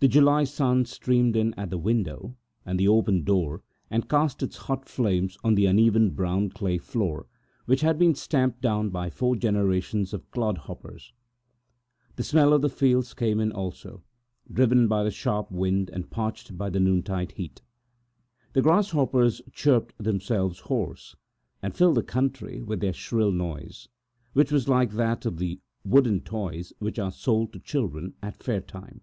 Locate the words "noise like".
23.32-24.92